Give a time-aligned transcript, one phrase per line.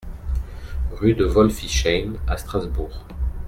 [0.93, 3.05] Rue de Wolfisheim à Strasbourg